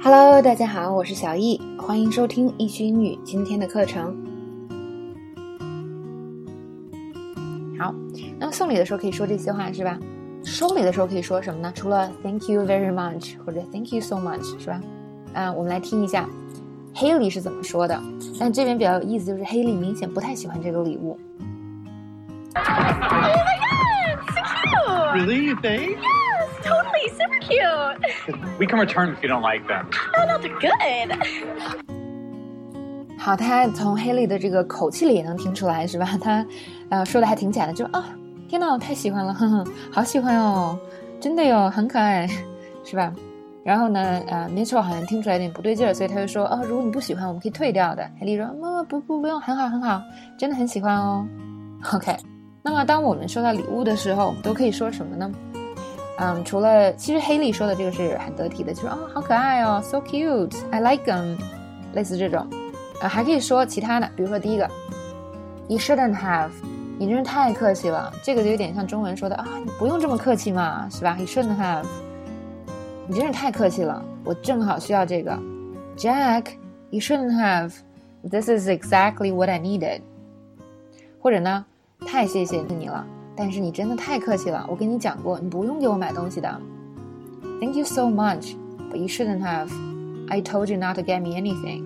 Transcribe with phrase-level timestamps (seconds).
[0.00, 4.16] Hello，大家好，我是小易，欢迎收听易趣英语今天的课程。
[7.76, 7.92] 好，
[8.38, 9.98] 那么送礼的时候可以说这些话是吧？
[10.44, 11.72] 收礼的时候可以说什么呢？
[11.74, 14.80] 除了 Thank you very much 或者 Thank you so much 是吧？
[15.34, 16.28] 啊，我们来听一下
[16.94, 18.00] Haley 是怎么说的。
[18.38, 21.18] 但这边比较有意思，就是 Haley 明显不太喜欢这个礼物。
[22.54, 22.94] Oh my
[23.58, 25.26] god, so cute!
[25.26, 25.98] Really, you think?
[26.68, 27.96] Totally, super cute.
[28.58, 29.86] We can return if you don't like them.
[30.16, 31.16] No, no, they're good.
[33.18, 36.08] 好，他从 Haley 的这个口气里也能听出来，是吧？
[36.20, 36.46] 他，
[36.88, 38.04] 呃，说的还挺假的，就啊，
[38.48, 40.78] 天呐，我太喜欢了，哼哼，好喜欢哦，
[41.20, 42.28] 真的哟，很可爱，
[42.84, 43.12] 是吧？
[43.64, 48.08] 然后呢，呃，Mitchell 好像听出来有点不对劲儿，所以他就说，哦，如果你不喜欢，我们可以退掉的。
[48.18, 48.46] Haley 说，
[48.84, 50.00] 不不不，不用，很好很好，
[50.38, 51.26] 真的很喜欢哦。
[51.92, 52.16] OK，
[52.62, 55.30] 那么当我们收到礼物的时候，我们都可以说什么呢？
[56.20, 61.38] 嗯，除了其实 Haley 说的这个是很得体的，就说哦，好可爱哦，so cute，I like them，
[61.94, 62.46] 类似这种。
[63.00, 64.68] 呃，还可以说其他的，比如说第一个
[65.68, 66.50] ，You shouldn't have，
[66.98, 68.12] 你真是太客气了。
[68.24, 71.84] 这个就有点像中文说的啊，你不用这么客气嘛，是吧？You shouldn't have，
[73.06, 75.38] 你真是太客气了，我正好需要这个。
[75.96, 80.00] Jack，You shouldn't have，This is exactly what I needed。
[81.20, 81.64] 或者呢，
[82.04, 83.06] 太谢谢你了，
[83.37, 86.61] 但是你真的太客气了，我跟你讲过，你不用给我买东西的。
[87.59, 91.83] Thank you so much，but you shouldn't have。I told you not to get me anything。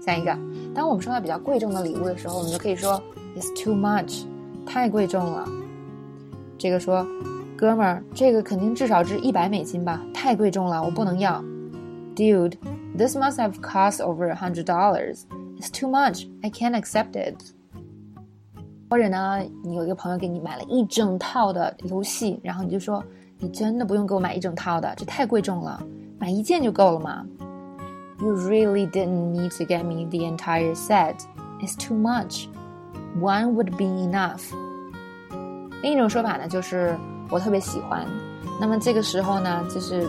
[0.00, 0.36] 下一个，
[0.74, 3.02] 当我们收到比较贵重的礼物的时候，我们就可以说
[3.36, 4.24] "It's too much"，
[4.66, 5.48] 太贵重了。
[6.58, 7.06] 这个说，
[7.56, 10.00] 哥们儿，这个肯定至少值一百美金吧？
[10.12, 11.42] 太贵重了，我不能要。
[12.14, 15.22] Dude，this must have cost over a hundred dollars.
[15.58, 16.26] It's too much.
[16.42, 17.36] I can't accept it.
[18.89, 23.03] 或者呢，你有一个朋友给你买了一整套的游戏，然后你就说，
[23.37, 25.81] 你真的不用给我买一整套的，这太贵重了，
[26.17, 27.23] 买一件就够了嘛。
[28.19, 31.15] You really didn't need to get me the entire set.
[31.61, 32.47] It's too much.
[33.21, 34.51] One would be enough.
[35.81, 36.97] 另一种说法呢，就是
[37.29, 38.05] 我特别喜欢。
[38.59, 40.05] 那么这个时候呢，就是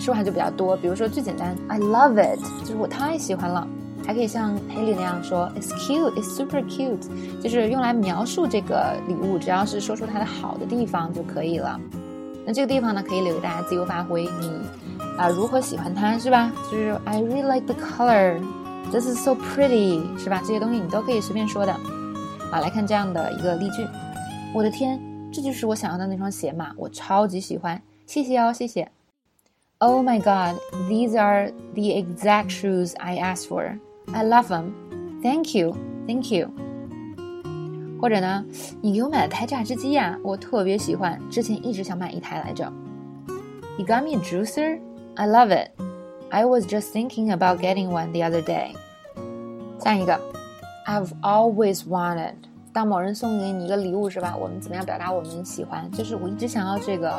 [0.00, 0.76] 说法就比较多。
[0.76, 3.66] 比如说最简单，I love it，就是我太喜欢了。
[4.06, 7.08] 还可以像 Haley 那样说，It's cute, it's super cute，
[7.40, 11.80] 就是用来描述这个礼物，只要是说出它的好的地方就可以了。
[12.44, 14.24] 那这个地方呢，可以留给大家自由发挥。
[14.24, 14.50] 你
[15.16, 16.52] 啊，如何喜欢它是吧？
[16.70, 18.38] 就是 I really like the color.
[18.90, 20.40] This is so pretty，是吧？
[20.40, 21.72] 这些东西你都可以随便说的。
[22.52, 23.86] 好，来看这样的一个例句。
[24.54, 25.00] 我的天，
[25.32, 26.72] 这就是我想要的那双鞋嘛！
[26.76, 28.88] 我超级喜欢，谢谢哦，谢谢。
[29.78, 33.78] Oh my God, these are the exact shoes I asked for.
[34.12, 34.72] I love them.
[35.22, 35.74] Thank you,
[36.06, 36.50] thank you.
[38.00, 38.44] 或者呢，
[38.82, 42.70] 你给我买了台榨汁机呀，我特别喜欢，之前一直想买一台来着。
[43.78, 44.78] You got me a juicer?
[45.14, 45.70] I love it.
[46.30, 48.74] I was just thinking about getting one the other day.
[49.78, 50.20] 下一个
[50.86, 52.34] ，I've always wanted.
[52.72, 54.36] 当某人送给你一个礼物是吧？
[54.36, 55.90] 我们怎么样表达我们喜欢？
[55.92, 57.10] 就是我一直想要这个。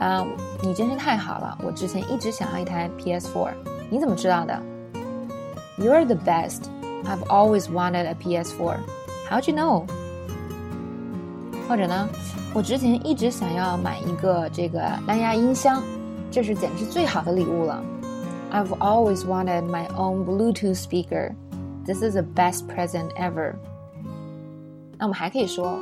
[0.00, 0.26] 啊，
[0.62, 1.56] 你真是太好了！
[1.64, 3.50] 我之前一直想要一台 PS4，
[3.88, 4.60] 你怎么知道的
[5.77, 6.69] ？You're the best.
[7.05, 8.77] I've always wanted a PS4.
[9.29, 9.85] How'd you know?
[11.67, 12.09] 或者呢，
[12.53, 15.83] 我之前一直想要买一个这个蓝牙音箱，
[16.31, 17.83] 这是简直最好的礼物了。
[18.51, 21.35] I've always wanted my own Bluetooth speaker.
[21.85, 23.53] This is the best present ever.
[24.97, 25.79] 那我们还可以说，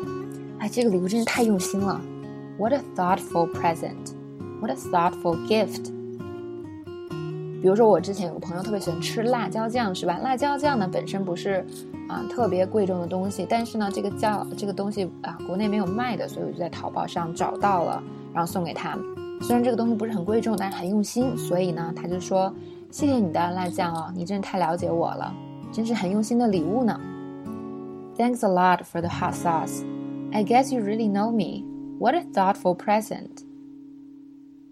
[0.59, 2.01] 哎，这个礼物真是太用心了。
[2.57, 4.13] What a thoughtful present.
[4.59, 5.91] What a thoughtful gift.
[7.62, 10.18] 比如说，我之前有个朋友特别喜欢吃辣椒酱，是吧？
[10.18, 11.64] 辣椒酱呢本身不是
[12.08, 18.02] 啊特别贵重的东西，但是呢，这个酱这个东西啊国内没有卖的，所以我就在淘宝上找到了，
[18.34, 18.98] 然后送给他。
[19.40, 22.52] 虽然这个东西不是很贵重，但是很用心，所以呢，他就说
[22.90, 25.32] 谢谢你的辣酱哦，你真是太了解我了，
[25.70, 27.00] 真是很用心的礼物呢。
[28.16, 29.82] Thanks a lot for the hot sauce.
[30.32, 31.64] I guess you really know me.
[32.00, 33.44] What a thoughtful present.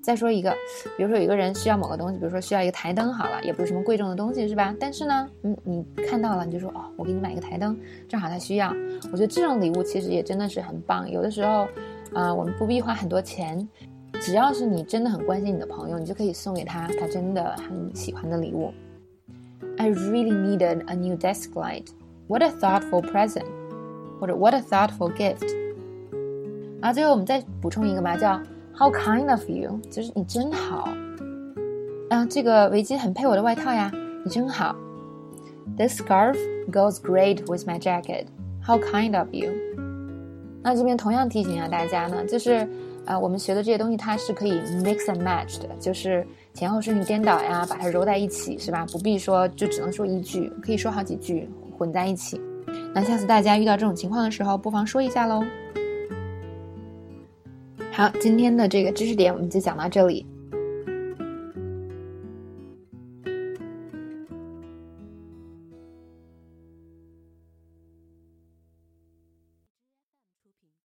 [0.02, 0.50] 再说一个，
[0.96, 4.74] 比如说有一个人需要某个东西，比如说需要一个台灯，好了，也不是什么贵重的东西，是吧？
[4.80, 8.74] 但是呢，嗯，你看到了，你就说哦，我给你买一个台灯，正好他需要。
[9.12, 11.08] 我觉得这种礼物其实也真的是很棒。
[11.10, 11.68] 有的时候，
[12.14, 13.68] 啊，我们不必花很多钱，
[14.14, 18.72] 只要是你真的很关心你的朋友，你就可以送给他他真的很喜欢的礼物。
[19.76, 21.88] I really needed a new desk light.
[22.26, 23.44] What a thoughtful present.
[24.18, 25.46] 或者 What a thoughtful gift.
[26.80, 28.40] 啊，最后我们再补充一个吧，叫。
[28.80, 30.88] how kind of you 就是你真好。
[32.08, 33.92] 嗯这个围巾很配我的外套呀
[34.24, 34.74] 你真好。
[35.76, 36.36] This scarf
[36.72, 38.24] goes great with my jacket
[38.66, 39.50] how kind of you
[40.62, 42.66] 那这边同样提醒一下大家呢就是
[43.04, 48.86] 啊我们学的这些东西它是可以 mix and match 的就是前后顺序颠倒呀把它揉在一起是吧？
[48.90, 52.40] 不必说就只能说一句可以说好几句混在一起。
[52.94, 55.44] 那下次大家遇到这种情况的时候不妨说一下喽
[57.92, 60.24] 好今天的这个知识点我们就讲到这里。